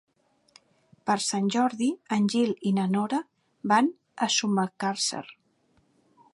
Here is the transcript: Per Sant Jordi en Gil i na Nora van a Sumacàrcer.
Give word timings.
Per 1.09 1.17
Sant 1.25 1.51
Jordi 1.55 1.89
en 2.17 2.25
Gil 2.35 2.55
i 2.69 2.73
na 2.79 2.87
Nora 2.95 3.21
van 3.73 3.93
a 4.29 4.33
Sumacàrcer. 4.39 5.25